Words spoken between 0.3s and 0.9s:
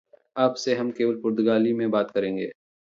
अब से हम